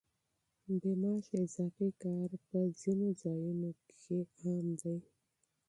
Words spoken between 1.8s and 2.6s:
کار په